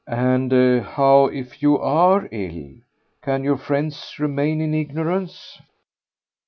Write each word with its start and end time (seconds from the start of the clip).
"And 0.07 0.51
how, 0.81 1.25
if 1.25 1.61
you 1.61 1.77
ARE 1.77 2.27
ill, 2.31 2.71
can 3.21 3.43
your 3.43 3.57
friends 3.59 4.15
remain 4.17 4.59
in 4.59 4.73
ignorance?" 4.73 5.61